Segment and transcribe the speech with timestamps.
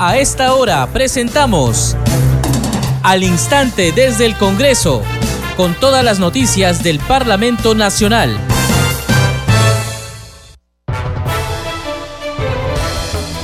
[0.00, 1.96] A esta hora presentamos
[3.02, 5.02] Al Instante desde el Congreso,
[5.56, 8.38] con todas las noticias del Parlamento Nacional.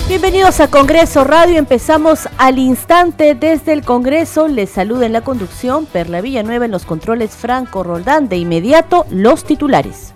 [0.07, 1.59] Bienvenidos a Congreso Radio.
[1.59, 4.47] Empezamos al instante desde el Congreso.
[4.47, 8.29] Les saluda en la conducción Perla Villanueva en los controles Franco Roldán.
[8.29, 10.15] De inmediato, los titulares.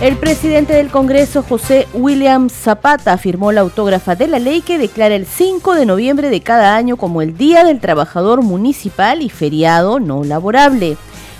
[0.00, 5.16] El presidente del Congreso, José William Zapata, firmó la autógrafa de la ley que declara
[5.16, 9.98] el 5 de noviembre de cada año como el Día del Trabajador Municipal y feriado
[9.98, 10.96] no laborable.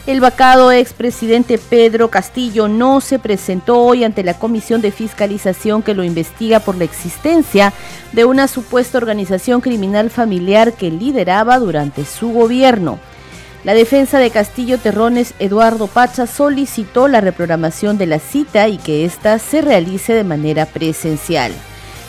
[0.08, 5.94] El vacado expresidente Pedro Castillo no se presentó hoy ante la Comisión de Fiscalización que
[5.94, 7.72] lo investiga por la existencia
[8.10, 12.98] de una supuesta organización criminal familiar que lideraba durante su gobierno.
[13.64, 19.04] La defensa de Castillo Terrones, Eduardo Pacha, solicitó la reprogramación de la cita y que
[19.04, 21.52] ésta se realice de manera presencial.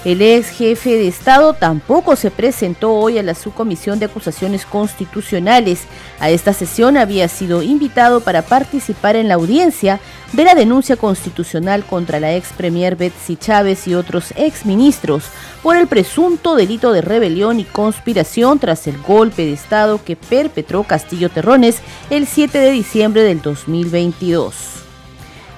[0.05, 5.81] El ex jefe de Estado tampoco se presentó hoy a la subcomisión de acusaciones constitucionales.
[6.21, 9.99] A esta sesión había sido invitado para participar en la audiencia
[10.31, 15.25] de la denuncia constitucional contra la ex premier Betsy Chávez y otros ex ministros
[15.61, 20.83] por el presunto delito de rebelión y conspiración tras el golpe de Estado que perpetró
[20.83, 24.78] Castillo Terrones el 7 de diciembre del 2022.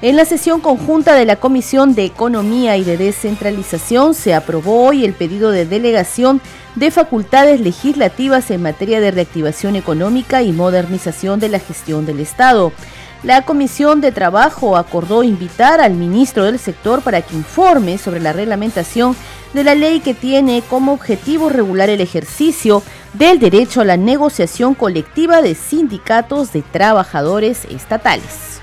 [0.04, 5.06] En la sesión conjunta de la Comisión de Economía y de Descentralización se aprobó hoy
[5.06, 6.42] el pedido de delegación
[6.74, 12.72] de facultades legislativas en materia de reactivación económica y modernización de la gestión del Estado.
[13.22, 18.34] La Comisión de Trabajo acordó invitar al ministro del sector para que informe sobre la
[18.34, 19.16] reglamentación
[19.54, 22.82] de la ley que tiene como objetivo regular el ejercicio
[23.14, 28.61] del derecho a la negociación colectiva de sindicatos de trabajadores estatales.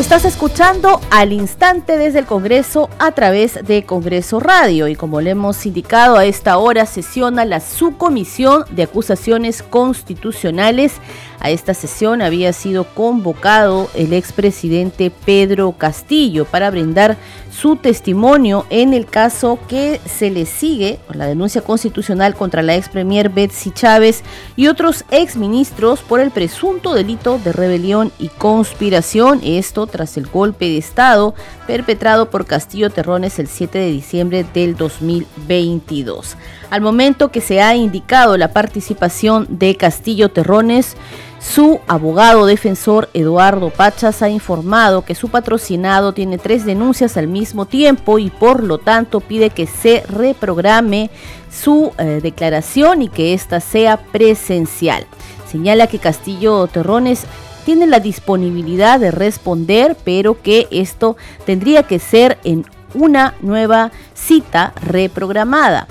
[0.00, 5.32] Estás escuchando al instante desde el Congreso a través de Congreso Radio y como le
[5.32, 10.94] hemos indicado a esta hora sesiona la subcomisión de acusaciones constitucionales.
[11.38, 17.18] A esta sesión había sido convocado el expresidente Pedro Castillo para brindar
[17.50, 22.88] su testimonio en el caso que se le sigue, la denuncia constitucional contra la ex
[22.88, 24.22] premier Betsy Chávez
[24.56, 29.40] y otros ex ministros por el presunto delito de rebelión y conspiración.
[29.42, 31.34] Esto tras el golpe de Estado
[31.66, 36.36] perpetrado por Castillo Terrones el 7 de diciembre del 2022.
[36.70, 40.96] Al momento que se ha indicado la participación de Castillo Terrones,
[41.40, 47.64] su abogado defensor Eduardo Pachas ha informado que su patrocinado tiene tres denuncias al mismo
[47.64, 51.10] tiempo y por lo tanto pide que se reprograme
[51.50, 55.06] su eh, declaración y que ésta sea presencial.
[55.50, 57.24] Señala que Castillo Terrones
[57.64, 61.16] tiene la disponibilidad de responder, pero que esto
[61.46, 65.86] tendría que ser en una nueva cita reprogramada.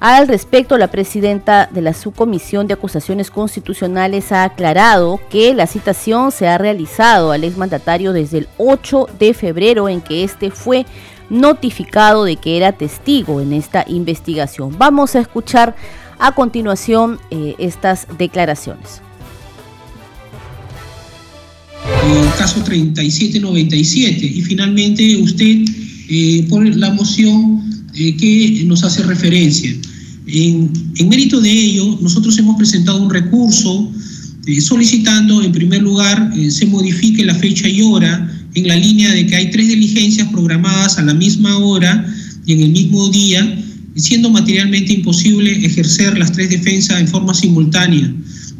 [0.00, 6.30] Al respecto, la presidenta de la Subcomisión de Acusaciones Constitucionales ha aclarado que la citación
[6.30, 10.84] se ha realizado al exmandatario desde el 8 de febrero en que éste fue
[11.30, 14.76] notificado de que era testigo en esta investigación.
[14.76, 15.74] Vamos a escuchar
[16.18, 19.03] a continuación eh, estas declaraciones.
[21.84, 25.64] El caso 3797 y finalmente usted
[26.08, 29.74] eh, por la moción eh, que nos hace referencia.
[30.26, 30.70] En,
[31.08, 33.92] mérito de ello, nosotros hemos presentado un recurso
[34.46, 39.12] eh, solicitando, en primer lugar, eh, se modifique la fecha y hora en la línea
[39.12, 42.06] de que hay tres diligencias programadas a la misma hora
[42.46, 43.58] y en el mismo día,
[43.96, 48.12] siendo materialmente imposible ejercer las tres defensas en forma simultánea.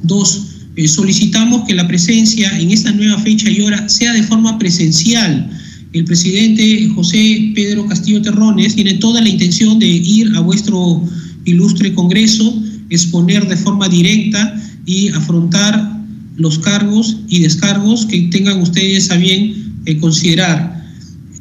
[0.02, 0.42] Dos,
[0.76, 5.50] eh, solicitamos que la presencia en esta nueva fecha y hora sea de forma presencial.
[5.92, 11.02] El presidente José Pedro Castillo Terrones tiene toda la intención de ir a vuestro
[11.44, 15.94] ilustre Congreso, exponer de forma directa y afrontar
[16.36, 20.74] los cargos y descargos que tengan ustedes a bien eh, considerar.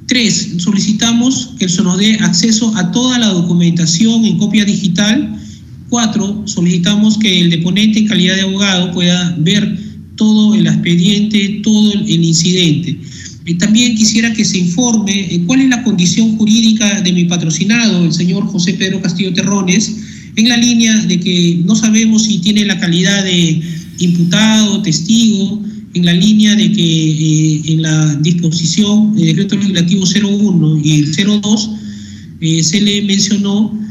[0.08, 5.40] Tres, solicitamos que se nos dé acceso a toda la documentación en copia digital.
[5.94, 9.78] Cuatro, solicitamos que el deponente en calidad de abogado pueda ver
[10.16, 12.98] todo el expediente, todo el incidente.
[13.46, 18.06] Y también quisiera que se informe eh, cuál es la condición jurídica de mi patrocinado,
[18.06, 19.96] el señor José Pedro Castillo Terrones,
[20.36, 23.62] en la línea de que no sabemos si tiene la calidad de
[24.00, 25.62] imputado, testigo,
[25.94, 31.16] en la línea de que eh, en la disposición del decreto legislativo 01 y el
[31.40, 31.70] 02
[32.42, 33.83] eh, se le mencionó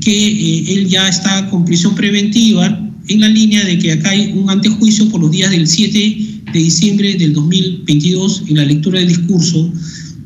[0.00, 4.48] que él ya está con prisión preventiva en la línea de que acá hay un
[4.48, 5.98] antejuicio por los días del 7
[6.52, 9.72] de diciembre del 2022 en la lectura del discurso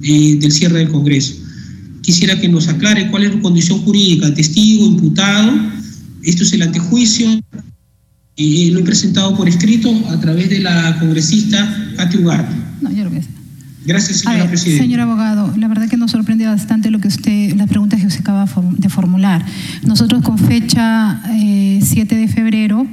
[0.02, 1.34] eh, del cierre del Congreso.
[2.02, 5.52] Quisiera que nos aclare cuál es la condición jurídica, testigo, imputado.
[6.22, 7.40] Esto es el antejuicio.
[8.36, 12.54] Eh, lo he presentado por escrito a través de la congresista Katy Ugarte.
[12.82, 13.35] No, yo lo voy a.
[13.86, 14.82] Gracias, señora Presidenta.
[14.82, 18.20] Señor abogado, la verdad que nos sorprende bastante lo que usted, las preguntas que usted
[18.20, 19.46] acaba de formular.
[19.84, 22.84] Nosotros con fecha 7 eh, de febrero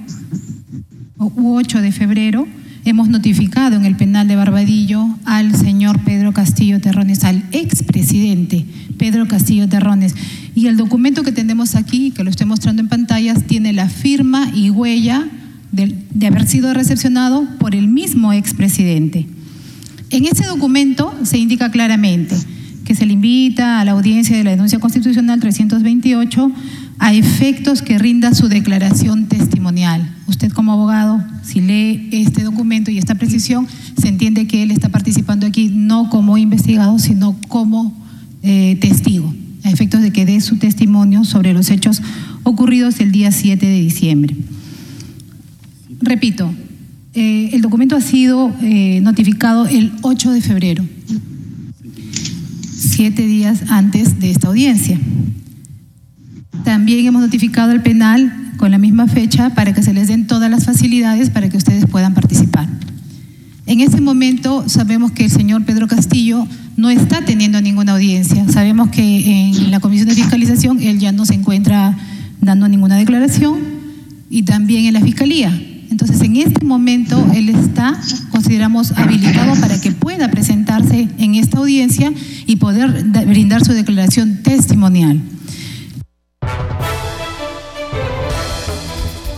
[1.17, 2.47] u 8 de febrero
[2.85, 8.65] hemos notificado en el penal de Barbadillo al señor Pedro Castillo Terrones, al expresidente
[8.99, 10.13] Pedro Castillo Terrones.
[10.53, 14.51] Y el documento que tenemos aquí, que lo estoy mostrando en pantallas, tiene la firma
[14.53, 15.27] y huella
[15.71, 19.25] de, de haber sido recepcionado por el mismo expresidente.
[20.13, 22.35] En ese documento se indica claramente
[22.85, 26.51] que se le invita a la audiencia de la denuncia constitucional 328
[26.99, 30.07] a efectos que rinda su declaración testimonial.
[30.27, 33.67] Usted como abogado, si lee este documento y esta precisión,
[33.99, 37.91] se entiende que él está participando aquí no como investigado, sino como
[38.43, 39.33] eh, testigo,
[39.63, 42.03] a efectos de que dé su testimonio sobre los hechos
[42.43, 44.35] ocurridos el día 7 de diciembre.
[46.01, 46.53] Repito,
[47.15, 50.83] eh, el documento ha sido eh, notificado el 8 de febrero,
[52.75, 54.99] siete días antes de esta audiencia.
[56.63, 60.49] También hemos notificado al penal con la misma fecha para que se les den todas
[60.49, 62.67] las facilidades para que ustedes puedan participar.
[63.65, 68.47] En ese momento sabemos que el señor Pedro Castillo no está teniendo ninguna audiencia.
[68.49, 71.95] Sabemos que en la comisión de fiscalización él ya no se encuentra
[72.41, 73.59] dando ninguna declaración
[74.29, 75.51] y también en la fiscalía.
[75.93, 77.95] Entonces, en este momento, él está,
[78.31, 82.11] consideramos, habilitado para que pueda presentarse en esta audiencia
[82.47, 85.21] y poder brindar su declaración testimonial.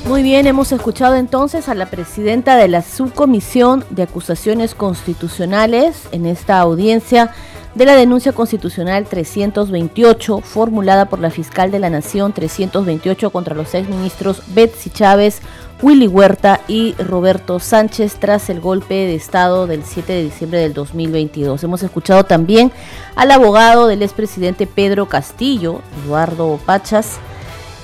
[0.07, 6.25] Muy bien, hemos escuchado entonces a la presidenta de la Subcomisión de Acusaciones Constitucionales en
[6.25, 7.31] esta audiencia
[7.75, 13.73] de la denuncia constitucional 328 formulada por la fiscal de la Nación 328 contra los
[13.73, 15.41] exministros Betsy Chávez,
[15.85, 20.73] Willy Huerta y Roberto Sánchez tras el golpe de Estado del 7 de diciembre del
[20.73, 21.63] 2022.
[21.63, 22.71] Hemos escuchado también
[23.15, 27.19] al abogado del expresidente Pedro Castillo, Eduardo Pachas,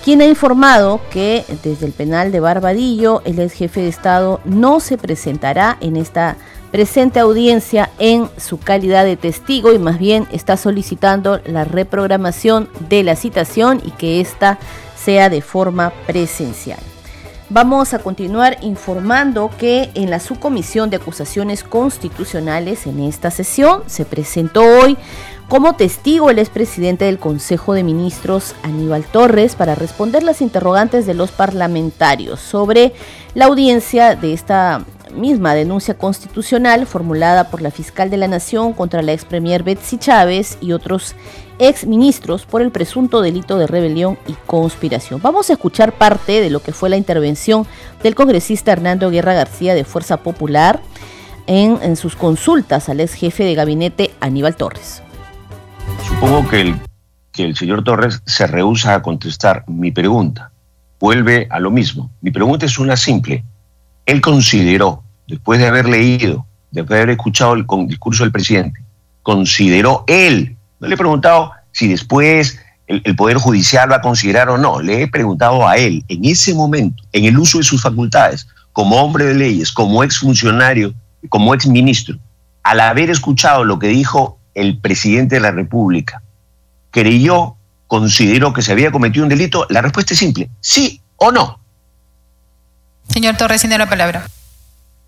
[0.04, 4.80] quien ha informado que desde el penal de Barbadillo el ex jefe de Estado no
[4.80, 6.38] se presentará en esta
[6.72, 13.04] presente audiencia en su calidad de testigo y más bien está solicitando la reprogramación de
[13.04, 14.58] la citación y que ésta
[14.96, 16.80] sea de forma presencial.
[17.54, 24.06] Vamos a continuar informando que en la subcomisión de acusaciones constitucionales en esta sesión se
[24.06, 24.96] presentó hoy
[25.50, 31.14] como testigo el expresidente del Consejo de Ministros Aníbal Torres para responder las interrogantes de
[31.14, 32.94] los parlamentarios sobre
[33.34, 39.02] la audiencia de esta misma denuncia constitucional formulada por la fiscal de la Nación contra
[39.02, 41.16] la ex premier Betsy Chávez y otros
[41.62, 45.22] ex ministros por el presunto delito de rebelión y conspiración.
[45.22, 47.66] Vamos a escuchar parte de lo que fue la intervención
[48.04, 50.82] del congresista Hernando Guerra García de Fuerza Popular
[51.48, 55.02] en, en sus consultas al ex jefe de gabinete Aníbal Torres.
[56.08, 56.76] Supongo que el,
[57.32, 60.52] que el señor Torres se rehúsa a contestar mi pregunta.
[61.00, 62.12] Vuelve a lo mismo.
[62.22, 63.44] Mi pregunta es una simple
[64.06, 68.82] él consideró, después de haber leído, después de haber escuchado el discurso del presidente,
[69.24, 74.58] consideró él, no le he preguntado si después el, Poder Judicial va a considerar o
[74.58, 78.48] no, le he preguntado a él, en ese momento, en el uso de sus facultades,
[78.74, 80.94] como hombre de leyes, como exfuncionario,
[81.30, 82.18] como exministro,
[82.64, 86.22] al haber escuchado lo que dijo el presidente de la República,
[86.90, 87.56] creyó,
[87.88, 91.60] consideró que se había cometido un delito, la respuesta es simple, sí o no.
[93.08, 94.28] Señor Torres, tiene la palabra.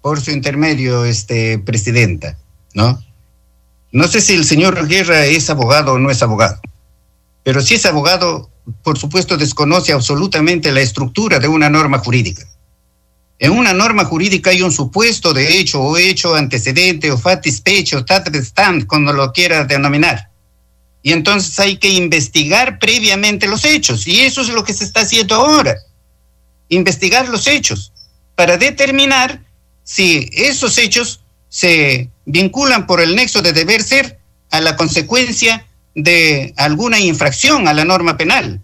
[0.01, 2.37] Por su intermedio, este, presidenta,
[2.73, 2.99] ¿no?
[3.93, 6.59] No sé si el señor Guerra es abogado o no es abogado,
[7.43, 8.49] pero si es abogado,
[8.81, 12.43] por supuesto desconoce absolutamente la estructura de una norma jurídica.
[13.37, 18.03] En una norma jurídica hay un supuesto de hecho o hecho antecedente o fatis pecho,
[18.03, 20.29] stand, como lo quiera denominar.
[21.03, 24.07] Y entonces hay que investigar previamente los hechos.
[24.07, 25.75] Y eso es lo que se está haciendo ahora.
[26.69, 27.91] Investigar los hechos
[28.35, 29.43] para determinar
[29.83, 31.22] si esos hechos
[31.53, 34.17] se vinculan por el nexo de deber ser
[34.49, 38.59] a la consecuencia de alguna infracción a la norma penal.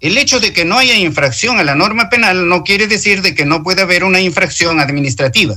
[0.00, 3.34] El hecho de que no haya infracción a la norma penal no quiere decir de
[3.34, 5.56] que no pueda haber una infracción administrativa.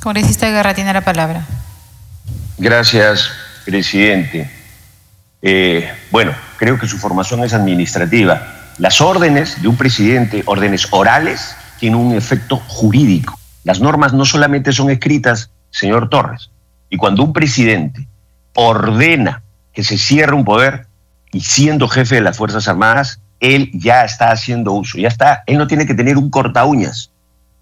[0.00, 1.46] Congresista Guerra tiene la palabra.
[2.56, 3.30] Gracias,
[3.66, 4.50] presidente.
[5.42, 11.54] Eh, bueno, creo que su formación es administrativa las órdenes de un presidente, órdenes orales,
[11.78, 13.38] tienen un efecto jurídico.
[13.64, 16.50] Las normas no solamente son escritas, señor Torres,
[16.88, 18.08] y cuando un presidente
[18.54, 20.86] ordena que se cierre un poder
[21.32, 25.58] y siendo jefe de las Fuerzas Armadas, él ya está haciendo uso, ya está, él
[25.58, 27.10] no tiene que tener un corta uñas,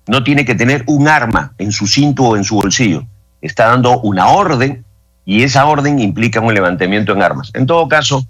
[0.06, 3.04] no tiene que tener un arma en su cinto o en su bolsillo,
[3.42, 4.84] está dando una orden
[5.24, 7.50] y esa orden implica un levantamiento en armas.
[7.54, 8.26] En todo caso,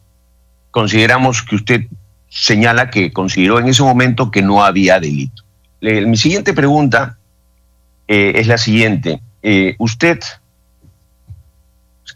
[0.70, 1.82] consideramos que usted
[2.28, 5.44] señala que consideró en ese momento que no había delito.
[5.80, 7.17] mi siguiente pregunta
[8.08, 9.20] eh, es la siguiente.
[9.42, 10.18] Eh, usted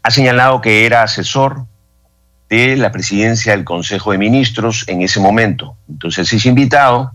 [0.01, 1.65] ha señalado que era asesor
[2.49, 5.77] de la presidencia del Consejo de Ministros en ese momento.
[5.87, 7.11] Entonces es invitado,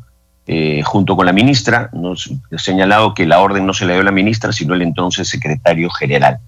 [0.46, 4.02] eh, junto con la ministra, nos ha señalado que la orden no se le dio
[4.02, 6.38] a la ministra, sino el entonces secretario general.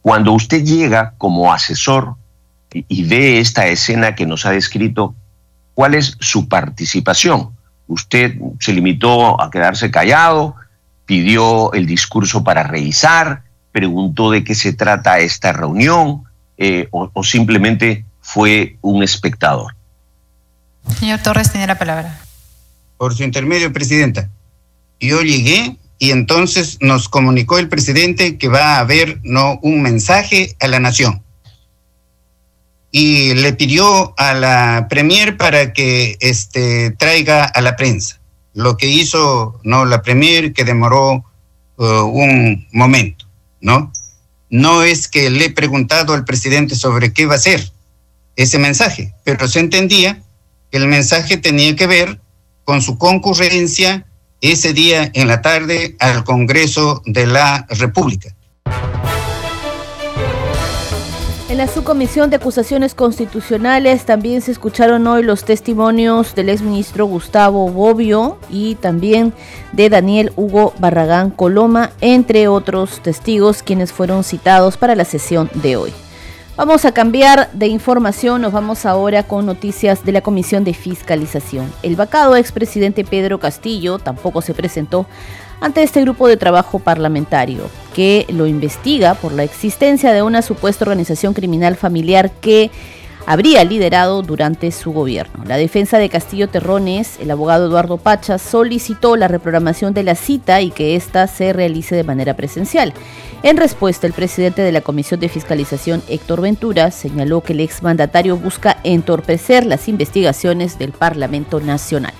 [0.00, 2.16] Cuando usted llega como asesor
[2.72, 5.14] y ve esta escena que nos ha descrito,
[5.74, 7.50] ¿cuál es su participación?
[7.86, 10.56] ¿Usted se limitó a quedarse callado?
[11.10, 13.42] ¿Pidió el discurso para revisar?
[13.72, 16.22] ¿Preguntó de qué se trata esta reunión?
[16.56, 19.74] Eh, o, simplemente fue un espectador?
[21.00, 22.20] Señor Torres, tiene la palabra.
[22.96, 24.30] Por su intermedio, Presidenta.
[25.00, 30.54] Yo llegué y entonces nos comunicó el presidente que va a haber no un mensaje
[30.60, 31.24] a la nación
[32.92, 38.19] y le pidió a la premier para que este traiga a la prensa
[38.54, 41.24] lo que hizo no la premier que demoró
[41.76, 43.26] uh, un momento
[43.60, 43.92] no
[44.48, 47.70] no es que le he preguntado al presidente sobre qué va a ser
[48.36, 50.22] ese mensaje pero se entendía
[50.70, 52.20] que el mensaje tenía que ver
[52.64, 54.06] con su concurrencia
[54.40, 58.34] ese día en la tarde al Congreso de la República.
[61.50, 67.68] En la subcomisión de acusaciones constitucionales también se escucharon hoy los testimonios del exministro Gustavo
[67.68, 69.32] Bobbio y también
[69.72, 75.76] de Daniel Hugo Barragán Coloma, entre otros testigos quienes fueron citados para la sesión de
[75.76, 75.92] hoy.
[76.56, 81.72] Vamos a cambiar de información, nos vamos ahora con noticias de la Comisión de Fiscalización.
[81.82, 85.04] El vacado expresidente Pedro Castillo tampoco se presentó
[85.60, 90.84] ante este grupo de trabajo parlamentario que lo investiga por la existencia de una supuesta
[90.84, 92.70] organización criminal familiar que
[93.26, 95.44] habría liderado durante su gobierno.
[95.44, 100.60] La defensa de Castillo Terrones, el abogado Eduardo Pacha, solicitó la reprogramación de la cita
[100.60, 102.92] y que ésta se realice de manera presencial.
[103.42, 108.36] En respuesta, el presidente de la Comisión de Fiscalización, Héctor Ventura, señaló que el exmandatario
[108.36, 112.14] busca entorpecer las investigaciones del Parlamento Nacional.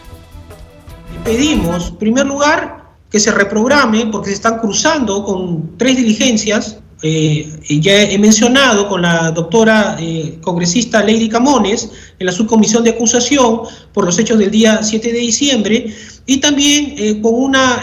[1.24, 2.79] Pedimos, en primer lugar,
[3.10, 7.48] que se reprograme porque se están cruzando con tres diligencias eh,
[7.80, 13.62] ya he mencionado con la doctora eh, congresista Lady Camones en la subcomisión de acusación
[13.94, 15.94] por los hechos del día 7 de diciembre
[16.26, 17.82] y también eh, con una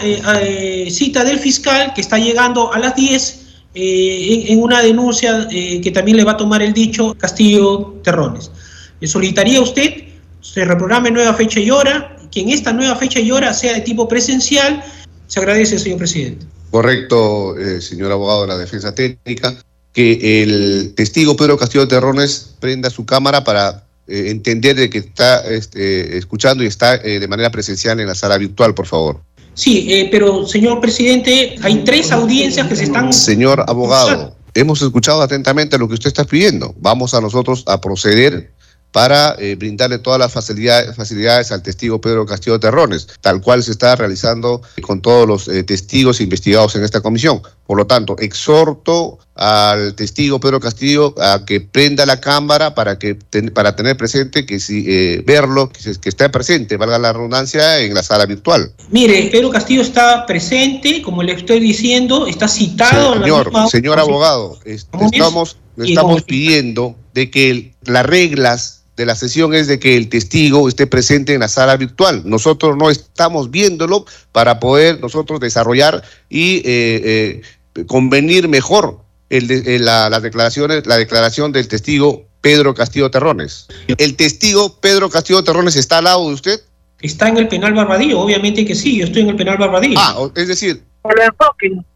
[0.88, 6.16] cita del fiscal que está llegando a las 10 en, en, una denuncia que también
[6.16, 8.52] le va a tomar el dicho Castillo Terrones.
[9.00, 10.08] Le solicitaría a usted
[10.40, 13.80] se reprograme nueva fecha y hora, que en esta nueva fecha y hora sea de
[13.80, 14.82] tipo presencial.
[15.28, 16.46] Se agradece, señor presidente.
[16.70, 19.54] Correcto, eh, señor abogado de la defensa técnica,
[19.92, 25.46] que el testigo Pedro Castillo Terrones prenda su cámara para eh, entender de que está
[25.48, 29.20] este, escuchando y está eh, de manera presencial en la sala virtual, por favor.
[29.54, 33.12] Sí, pero señor presidente, hay tres audiencias que se están...
[33.12, 36.74] Señor abogado, hemos escuchado atentamente lo que usted está pidiendo.
[36.78, 38.52] Vamos a nosotros a proceder
[38.98, 43.70] para eh, brindarle todas las facilidades, facilidades al testigo Pedro Castillo Terrones, tal cual se
[43.70, 47.40] está realizando con todos los eh, testigos investigados en esta comisión.
[47.64, 53.14] Por lo tanto, exhorto al testigo Pedro Castillo a que prenda la cámara para que
[53.54, 57.94] para tener presente que si eh, verlo, que, que esté presente, valga la redundancia, en
[57.94, 58.72] la sala virtual.
[58.90, 63.14] Mire, Pedro Castillo está presente, como le estoy diciendo, está citado.
[63.14, 69.78] Señor, señor abogado, estamos, estamos pidiendo de que las reglas de la sesión es de
[69.78, 72.22] que el testigo esté presente en la sala virtual.
[72.24, 77.42] Nosotros no estamos viéndolo para poder nosotros desarrollar y eh,
[77.76, 78.98] eh, convenir mejor
[79.30, 83.68] el eh, la, las declaraciones, la declaración del testigo Pedro Castillo Terrones.
[83.86, 86.60] ¿El testigo Pedro Castillo Terrones está al lado de usted?
[87.00, 89.96] Está en el penal Barbadillo, obviamente que sí, yo estoy en el penal Barbadillo.
[89.96, 90.82] Ah, es decir,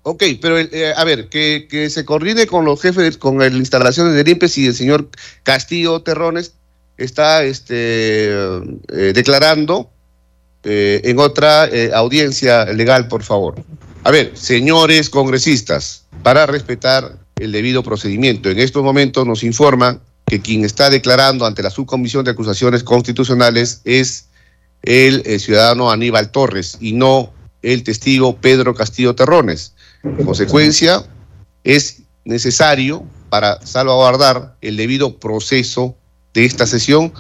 [0.03, 0.57] Ok, pero
[0.97, 4.67] a ver, que, que, se coordine con los jefes, con las instalaciones de IMPES y
[4.69, 5.11] el señor
[5.43, 6.55] Castillo Terrones
[7.03, 9.91] está este, eh, declarando
[10.65, 13.63] eh, en otra eh, audiencia legal, por favor.
[14.05, 20.41] A ver, señores congresistas, para respetar el debido procedimiento, en estos momentos nos informan que
[20.41, 24.29] quien está declarando ante la Subcomisión de Acusaciones Constitucionales es
[24.83, 27.33] el ciudadano Aníbal Torres y no
[27.63, 29.75] el testigo Pedro Castillo Terrones.
[30.03, 31.05] En consecuencia,
[31.65, 35.97] es necesario para salvaguardar el debido proceso
[36.35, 37.13] de esta sesión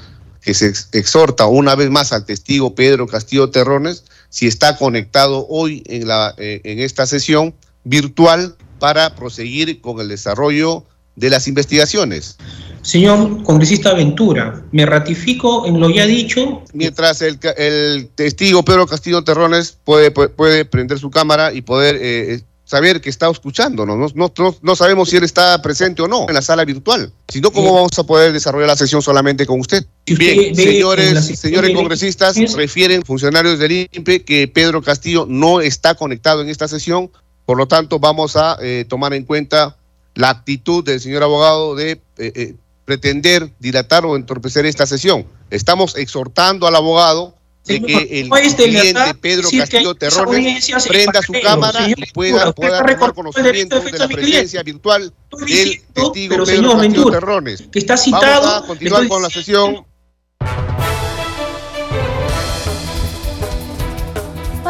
[0.43, 5.83] que se exhorta una vez más al testigo Pedro Castillo Terrones si está conectado hoy
[5.87, 7.55] en, la, eh, en esta sesión
[7.85, 10.85] virtual para proseguir con el desarrollo
[11.17, 12.39] de las investigaciones.
[12.81, 16.63] Señor congresista Ventura, me ratifico en lo ya dicho.
[16.73, 22.41] Mientras el, el testigo Pedro Castillo Terrones puede, puede, prender su cámara y poder eh,
[22.65, 26.35] saber que está escuchando, No, no, no, sabemos si él está presente o no en
[26.35, 27.13] la sala virtual.
[27.29, 29.85] Si no, ¿cómo vamos a poder desarrollar la sesión solamente con usted?
[30.07, 36.49] Bien, señores, señores congresistas, refieren funcionarios del INPE que Pedro Castillo no está conectado en
[36.49, 37.11] esta sesión,
[37.45, 39.77] por lo tanto vamos a eh, tomar en cuenta
[40.15, 42.55] la actitud del señor abogado de eh, eh,
[42.85, 45.27] pretender dilatar o entorpecer esta sesión.
[45.51, 51.95] Estamos exhortando al abogado de que el cliente Pedro Castillo Terrones prenda su cámara y
[52.13, 55.13] pueda, pueda tomar conocimiento de la presencia virtual
[55.47, 57.65] del testigo Pedro Castillo Terrones.
[57.71, 59.85] Que está citado, Vamos a continuar con la sesión.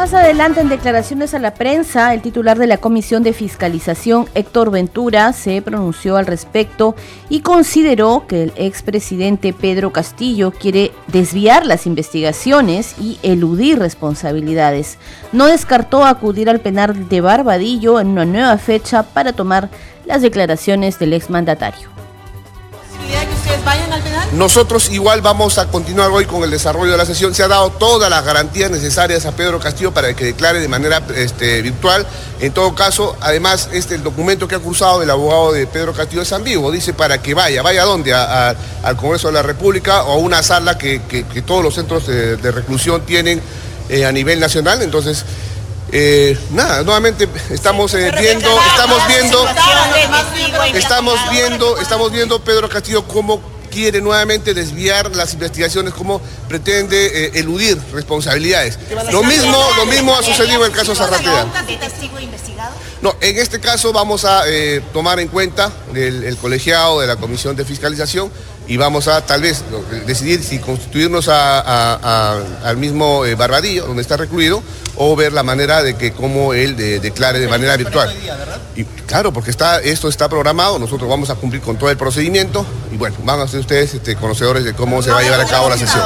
[0.03, 4.69] Más adelante, en declaraciones a la prensa, el titular de la Comisión de Fiscalización, Héctor
[4.69, 6.93] Ventura, se pronunció al respecto
[7.29, 14.97] y consideró que el expresidente Pedro Castillo quiere desviar las investigaciones y eludir responsabilidades.
[15.31, 19.69] No descartó acudir al penal de Barbadillo en una nueva fecha para tomar
[20.05, 21.92] las declaraciones del exmandatario
[23.63, 24.03] vayan al?
[24.33, 27.35] Nosotros igual vamos a continuar hoy con el desarrollo de la sesión.
[27.35, 31.03] Se ha dado todas las garantías necesarias a Pedro Castillo para que declare de manera
[31.15, 32.05] este, virtual.
[32.39, 36.23] En todo caso, además, este, el documento que ha cruzado el abogado de Pedro Castillo
[36.23, 36.71] es ambiguo.
[36.71, 37.61] Dice para que vaya.
[37.61, 38.13] ¿Vaya a dónde?
[38.13, 40.99] al Congreso de la República o a una sala que,
[41.45, 43.39] todos los centros de, reclusión tienen
[43.89, 44.81] eh, a nivel nacional.
[44.81, 45.25] Entonces,
[45.95, 49.47] eh, nada, nuevamente estamos eh, viendo, estamos viendo,
[50.73, 57.31] estamos viendo, estamos viendo Pedro Castillo cómo quiere nuevamente desviar las investigaciones, cómo pretende eh,
[57.35, 58.79] eludir responsabilidades.
[59.11, 61.45] Lo mismo, lo mismo ha sucedido en el caso Zarratea.
[63.03, 64.45] No, en este caso vamos a
[64.93, 68.31] tomar en cuenta el, colegiado de la Comisión de Fiscalización
[68.67, 69.63] y vamos a tal vez
[70.05, 74.63] decidir si constituirnos al mismo Barbadillo, donde está recluido,
[74.95, 78.13] o ver la manera de que cómo él declare de manera virtual.
[78.75, 82.65] Y claro, porque está, esto está programado, nosotros vamos a cumplir con todo el procedimiento
[82.91, 85.45] y bueno, van a ser ustedes este, conocedores de cómo se va a llevar a
[85.45, 86.03] cabo la sesión.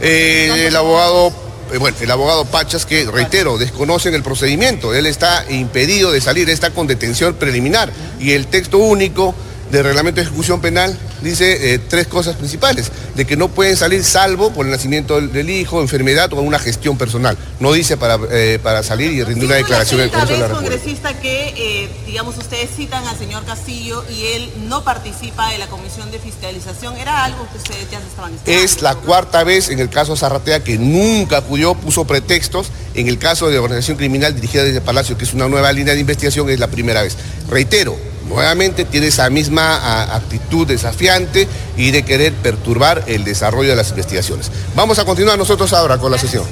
[0.00, 1.32] Eh, el abogado
[1.72, 4.94] eh, bueno, el abogado Pachas, que reitero, desconocen el procedimiento.
[4.94, 7.90] Él está impedido de salir, está con detención preliminar.
[8.20, 9.34] Y el texto único
[9.72, 14.04] del reglamento de ejecución penal dice eh, tres cosas principales, de que no pueden salir
[14.04, 17.38] salvo por el nacimiento del, hijo, enfermedad o una gestión personal.
[17.58, 20.48] No dice para, eh, para salir y rendir una declaración en el Congreso de la
[20.48, 20.76] República.
[20.76, 25.68] congresista que, eh, digamos, ustedes citan al señor Castillo y él no participa de la
[25.68, 28.64] comisión de fiscalización, ¿era algo que ustedes ya estaban esperando?
[28.64, 32.70] Es la cuarta vez en el caso Zarratea que nunca acudió, puso pretextos.
[32.94, 36.00] En el caso de organización criminal dirigida desde Palacio, que es una nueva línea de
[36.00, 37.16] investigación, es la primera vez.
[37.48, 37.96] Reitero,
[38.28, 44.50] nuevamente tiene esa misma actitud desafiante y de querer perturbar el desarrollo de las investigaciones.
[44.74, 46.44] Vamos a continuar nosotros ahora con la sesión.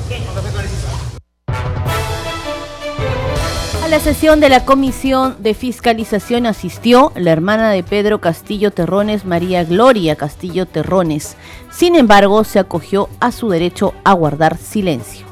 [3.83, 9.25] A la sesión de la Comisión de Fiscalización asistió la hermana de Pedro Castillo Terrones,
[9.25, 11.37] María Gloria Castillo Terrones.
[11.73, 15.30] Sin embargo, se acogió a su derecho a guardar silencio.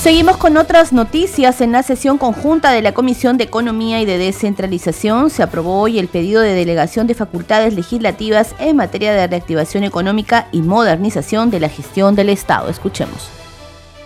[0.00, 1.60] Seguimos con otras noticias.
[1.60, 5.98] En la sesión conjunta de la Comisión de Economía y de Descentralización se aprobó hoy
[5.98, 11.60] el pedido de delegación de facultades legislativas en materia de reactivación económica y modernización de
[11.60, 12.70] la gestión del Estado.
[12.70, 13.28] Escuchemos.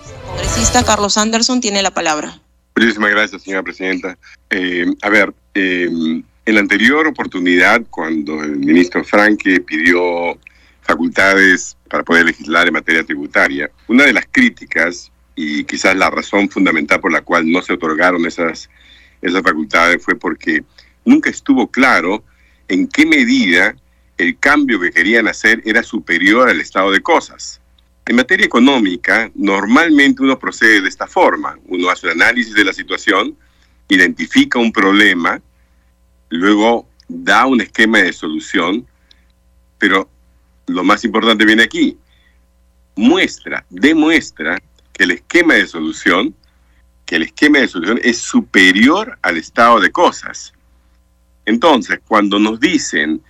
[0.04, 2.40] El congresista Carlos Anderson tiene la palabra.
[2.74, 4.18] Muchísimas gracias, señora presidenta.
[4.50, 10.36] Eh, a ver, eh, en la anterior oportunidad, cuando el ministro Franque pidió
[10.82, 16.48] facultades para poder legislar en materia tributaria, una de las críticas y quizás la razón
[16.48, 18.70] fundamental por la cual no se otorgaron esas,
[19.20, 20.64] esas facultades fue porque
[21.04, 22.24] nunca estuvo claro
[22.68, 23.74] en qué medida
[24.16, 27.60] el cambio que querían hacer era superior al estado de cosas.
[28.06, 31.58] En materia económica, normalmente uno procede de esta forma.
[31.66, 33.36] Uno hace un análisis de la situación,
[33.88, 35.40] identifica un problema,
[36.28, 38.86] luego da un esquema de solución,
[39.78, 40.08] pero
[40.66, 41.96] lo más importante viene aquí.
[42.96, 44.62] Muestra, demuestra
[44.94, 46.34] que el esquema de solución,
[47.04, 50.54] que el esquema de solución es superior al estado de cosas.
[51.44, 53.20] Entonces, cuando nos dicen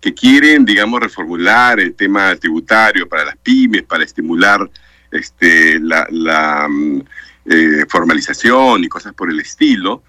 [0.00, 4.68] que quieren, digamos, reformular el tema tributario para las pymes, para estimular
[5.12, 7.02] este, la, mm,
[7.44, 10.02] eh, formalización y cosas por el estilo,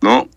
[0.00, 0.28] ¿no?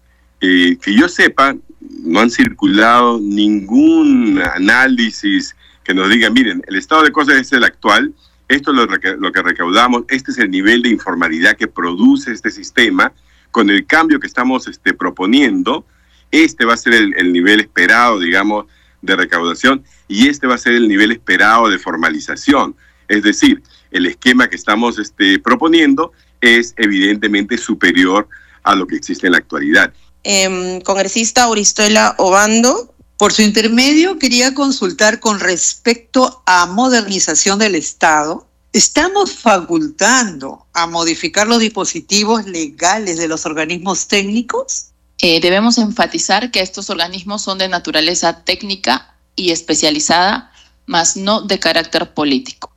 [0.42, 1.56] Eh, que yo sepa,
[2.04, 7.63] no han circulado ningún análisis que nos diga, miren, el estado de cosas es el
[7.63, 8.13] actual,
[8.48, 8.78] esto es
[9.20, 13.12] lo, que recaudamos, este es el nivel de informalidad que produce este sistema,
[13.52, 15.86] con el cambio que estamos este, proponiendo,
[16.32, 18.66] este va a ser el, nivel esperado, digamos,
[19.02, 22.76] de recaudación y este va a ser el nivel esperado de formalización.
[23.08, 28.28] Es decir, el esquema que estamos este, proponiendo es evidentemente superior
[28.64, 29.94] a lo que existe en la actualidad.
[30.24, 32.94] Em, congresista Uristuela Obando.
[33.17, 38.47] Por su intermedio, quería consultar con respecto a modernización del Estado.
[38.73, 44.89] ¿Estamos facultando a modificar los dispositivos legales de los organismos técnicos?
[45.17, 50.51] Eh, debemos enfatizar que estos organismos son de naturaleza técnica y especializada,
[50.86, 52.71] más no de carácter político.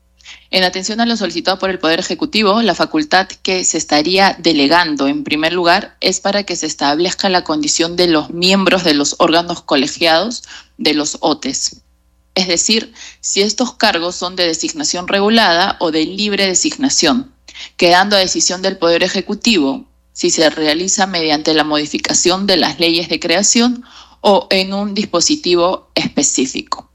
[0.53, 5.07] En atención a lo solicitado por el Poder Ejecutivo, la facultad que se estaría delegando
[5.07, 9.15] en primer lugar es para que se establezca la condición de los miembros de los
[9.19, 10.43] órganos colegiados
[10.77, 11.83] de los OTES.
[12.35, 17.33] Es decir, si estos cargos son de designación regulada o de libre designación,
[17.77, 23.09] quedando a decisión del Poder Ejecutivo si se realiza mediante la modificación de las leyes
[23.09, 23.85] de creación
[24.21, 26.91] o en un dispositivo específico.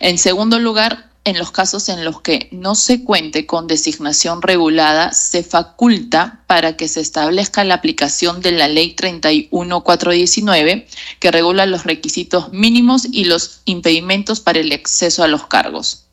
[0.00, 5.12] En segundo lugar, en los casos en los que no se cuente con designación regulada,
[5.12, 10.86] se faculta para que se establezca la aplicación de la Ley 31419,
[11.18, 16.04] que regula los requisitos mínimos y los impedimentos para el acceso a los cargos.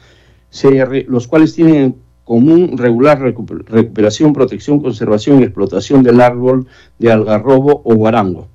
[0.50, 1.96] CR, los cuales tienen
[2.30, 6.68] común, regular, recuperación, protección, conservación y explotación del árbol
[7.00, 8.48] de algarrobo o guarango.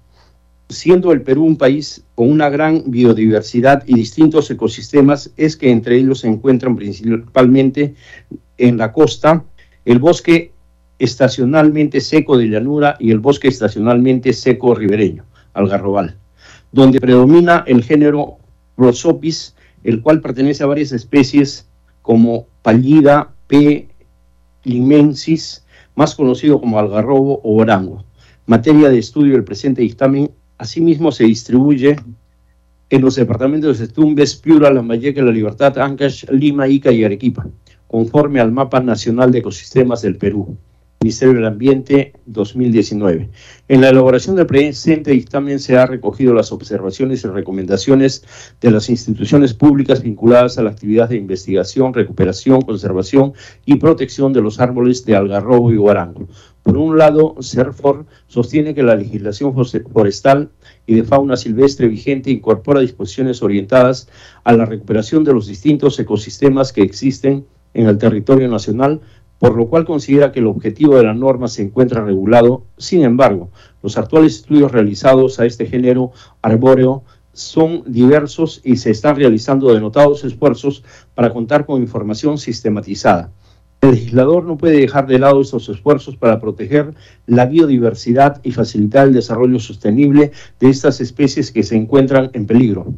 [0.68, 5.96] Siendo el Perú un país con una gran biodiversidad y distintos ecosistemas, es que entre
[5.96, 7.96] ellos se encuentran principalmente
[8.58, 9.42] en la costa
[9.84, 10.52] el bosque
[11.00, 16.16] estacionalmente seco de llanura y el bosque estacionalmente seco ribereño, algarrobal,
[16.70, 18.36] donde predomina el género
[18.76, 21.66] Prosopis, el cual pertenece a varias especies
[22.02, 23.33] como pallida,
[24.64, 25.64] Limensis,
[25.94, 28.04] más conocido como algarrobo o orango.
[28.46, 31.96] Materia de estudio del presente dictamen, asimismo se distribuye
[32.90, 37.46] en los departamentos de Tumbes, Piura, Lambayeque, La Libertad, Ancash, Lima, Ica y Arequipa,
[37.86, 40.56] conforme al Mapa Nacional de Ecosistemas del Perú.
[41.04, 43.28] Ministerio del Ambiente 2019.
[43.68, 48.24] En la elaboración del presente dictamen se han recogido las observaciones y recomendaciones
[48.58, 53.34] de las instituciones públicas vinculadas a la actividad de investigación, recuperación, conservación
[53.66, 56.26] y protección de los árboles de algarrobo y guarango.
[56.62, 59.52] Por un lado, CERFOR sostiene que la legislación
[59.92, 60.52] forestal
[60.86, 64.08] y de fauna silvestre vigente incorpora disposiciones orientadas
[64.42, 69.00] a la recuperación de los distintos ecosistemas que existen en el territorio nacional
[69.38, 72.64] por lo cual considera que el objetivo de la norma se encuentra regulado.
[72.78, 73.50] Sin embargo,
[73.82, 80.24] los actuales estudios realizados a este género arbóreo son diversos y se están realizando denotados
[80.24, 83.30] esfuerzos para contar con información sistematizada.
[83.80, 86.94] El legislador no puede dejar de lado estos esfuerzos para proteger
[87.26, 92.94] la biodiversidad y facilitar el desarrollo sostenible de estas especies que se encuentran en peligro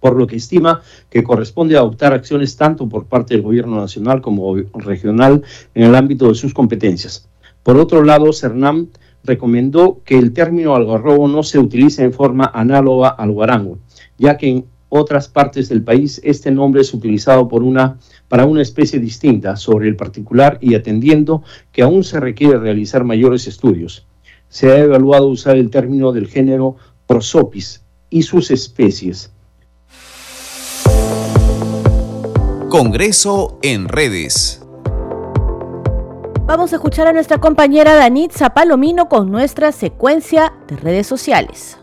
[0.00, 4.56] por lo que estima que corresponde adoptar acciones tanto por parte del gobierno nacional como
[4.74, 5.42] regional
[5.74, 7.28] en el ámbito de sus competencias.
[7.62, 8.88] Por otro lado, CERNAM
[9.22, 13.78] recomendó que el término algarrobo no se utilice en forma análoga al guarango,
[14.18, 19.56] ya que en otras partes del país este nombre es utilizado para una especie distinta
[19.56, 24.06] sobre el particular y atendiendo que aún se requiere realizar mayores estudios.
[24.48, 29.30] Se ha evaluado usar el término del género Prosopis y sus especies
[32.70, 34.62] Congreso en redes.
[36.46, 41.78] Vamos a escuchar a nuestra compañera Danitza Palomino con nuestra secuencia de redes sociales.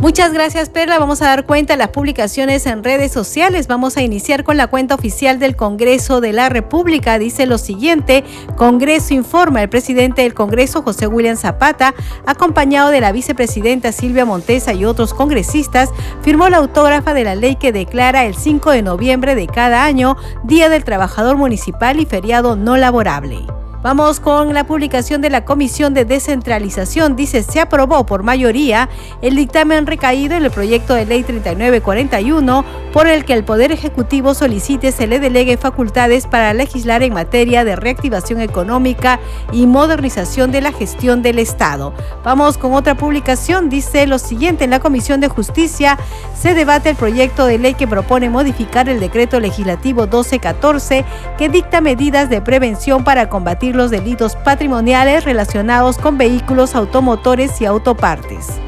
[0.00, 0.98] Muchas gracias, Perla.
[0.98, 3.66] Vamos a dar cuenta de las publicaciones en redes sociales.
[3.66, 7.18] Vamos a iniciar con la cuenta oficial del Congreso de la República.
[7.18, 8.24] Dice lo siguiente:
[8.56, 9.60] Congreso informa.
[9.60, 15.12] El presidente del Congreso, José William Zapata, acompañado de la vicepresidenta Silvia Montesa y otros
[15.12, 15.90] congresistas,
[16.22, 20.16] firmó la autógrafa de la ley que declara el 5 de noviembre de cada año
[20.44, 23.44] Día del Trabajador Municipal y feriado no laborable.
[23.82, 27.16] Vamos con la publicación de la Comisión de Descentralización.
[27.16, 28.90] Dice, se aprobó por mayoría
[29.22, 32.62] el dictamen recaído en el proyecto de ley 3941
[32.92, 37.64] por el que el Poder Ejecutivo solicite se le delegue facultades para legislar en materia
[37.64, 39.18] de reactivación económica
[39.50, 41.94] y modernización de la gestión del Estado.
[42.22, 43.70] Vamos con otra publicación.
[43.70, 45.98] Dice lo siguiente, en la Comisión de Justicia
[46.38, 51.06] se debate el proyecto de ley que propone modificar el decreto legislativo 1214
[51.38, 57.66] que dicta medidas de prevención para combatir los delitos patrimoniales relacionados con vehículos automotores y
[57.66, 58.60] autopartes.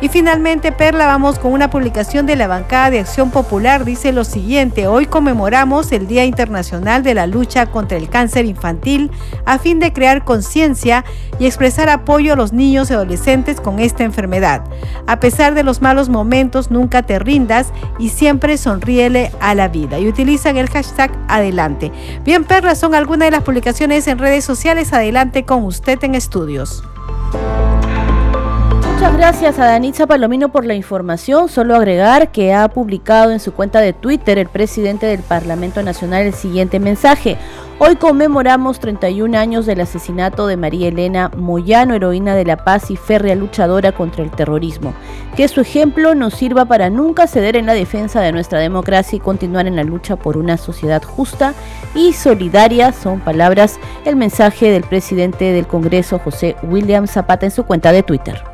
[0.00, 3.84] Y finalmente, Perla, vamos con una publicación de la bancada de Acción Popular.
[3.84, 9.10] Dice lo siguiente, hoy conmemoramos el Día Internacional de la Lucha contra el Cáncer Infantil
[9.46, 11.04] a fin de crear conciencia
[11.38, 14.64] y expresar apoyo a los niños y adolescentes con esta enfermedad.
[15.06, 19.98] A pesar de los malos momentos, nunca te rindas y siempre sonríele a la vida.
[19.98, 21.92] Y utilizan el hashtag adelante.
[22.24, 24.92] Bien, Perla, son algunas de las publicaciones en redes sociales.
[24.92, 26.84] Adelante con usted en estudios.
[29.04, 31.50] Muchas gracias a Danitza Palomino por la información.
[31.50, 36.22] Solo agregar que ha publicado en su cuenta de Twitter el presidente del Parlamento Nacional
[36.22, 37.36] el siguiente mensaje.
[37.78, 42.96] Hoy conmemoramos 31 años del asesinato de María Elena Moyano, heroína de la paz y
[42.96, 44.94] férrea luchadora contra el terrorismo.
[45.36, 49.20] Que su ejemplo nos sirva para nunca ceder en la defensa de nuestra democracia y
[49.20, 51.52] continuar en la lucha por una sociedad justa
[51.94, 52.90] y solidaria.
[52.92, 58.02] Son palabras el mensaje del presidente del Congreso, José William Zapata, en su cuenta de
[58.02, 58.53] Twitter.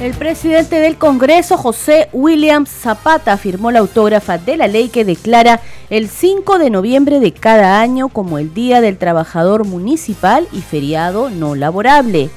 [0.00, 5.62] El presidente del Congreso, José William Zapata, firmó la autógrafa de la ley que declara
[5.88, 11.30] el 5 de noviembre de cada año como el Día del Trabajador Municipal y feriado
[11.30, 12.28] no laborable.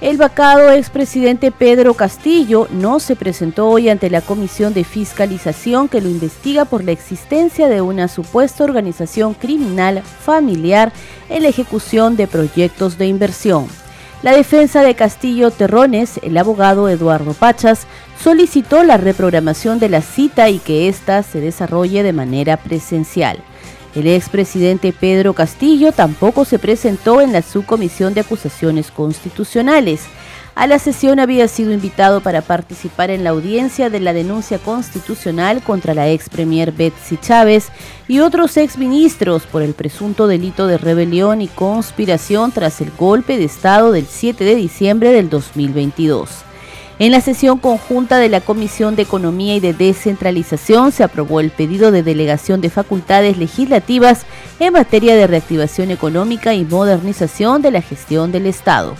[0.00, 6.00] El vacado expresidente Pedro Castillo no se presentó hoy ante la Comisión de Fiscalización que
[6.00, 10.92] lo investiga por la existencia de una supuesta organización criminal familiar
[11.28, 13.66] en la ejecución de proyectos de inversión.
[14.20, 17.86] La defensa de Castillo Terrones, el abogado Eduardo Pachas,
[18.20, 23.38] solicitó la reprogramación de la cita y que ésta se desarrolle de manera presencial.
[23.94, 30.02] El expresidente Pedro Castillo tampoco se presentó en la subcomisión de acusaciones constitucionales.
[30.58, 35.62] A la sesión había sido invitado para participar en la audiencia de la denuncia constitucional
[35.62, 37.68] contra la ex premier Betsy Chávez
[38.08, 43.38] y otros ex ministros por el presunto delito de rebelión y conspiración tras el golpe
[43.38, 46.28] de Estado del 7 de diciembre del 2022.
[46.98, 51.52] En la sesión conjunta de la Comisión de Economía y de Descentralización se aprobó el
[51.52, 54.26] pedido de delegación de facultades legislativas
[54.58, 58.96] en materia de reactivación económica y modernización de la gestión del Estado.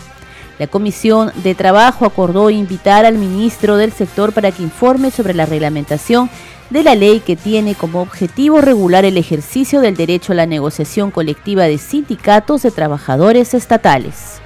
[0.59, 5.45] La Comisión de Trabajo acordó invitar al ministro del sector para que informe sobre la
[5.45, 6.29] reglamentación
[6.69, 11.11] de la ley que tiene como objetivo regular el ejercicio del derecho a la negociación
[11.11, 14.38] colectiva de sindicatos de trabajadores estatales.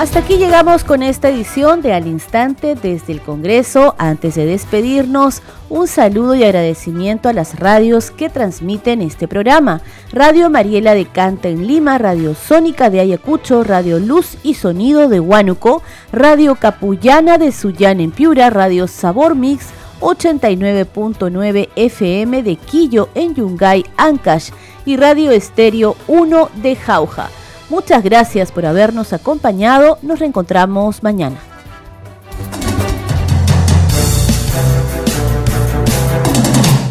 [0.00, 3.94] Hasta aquí llegamos con esta edición de Al Instante desde el Congreso.
[3.98, 9.82] Antes de despedirnos, un saludo y agradecimiento a las radios que transmiten este programa.
[10.10, 15.20] Radio Mariela de Canta en Lima, Radio Sónica de Ayacucho, Radio Luz y Sonido de
[15.20, 15.82] Huánuco,
[16.12, 19.66] Radio Capullana de Suyán en Piura, Radio Sabor Mix
[20.00, 24.48] 89.9 FM de Quillo en Yungay, Ancash
[24.86, 27.28] y Radio Estéreo 1 de Jauja.
[27.70, 29.98] Muchas gracias por habernos acompañado.
[30.02, 31.36] Nos reencontramos mañana.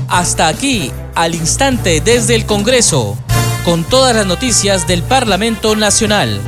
[0.08, 3.18] Hasta aquí, al instante desde el Congreso,
[3.63, 6.42] con todas las noticias del Parlamento Nacional.